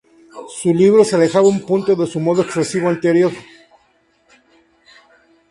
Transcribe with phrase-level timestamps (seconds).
[0.59, 3.31] Su libro se alejaba un punto de su modo expresivo anterior.